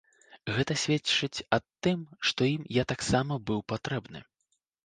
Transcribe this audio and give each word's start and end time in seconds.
Гэта 0.53 0.77
сведчыць 0.83 1.43
ад 1.59 1.63
тым, 1.87 1.99
што 2.31 2.41
ім 2.55 2.63
я 2.81 2.89
таксама 2.93 3.41
быў 3.51 3.59
патрэбны. 3.75 4.19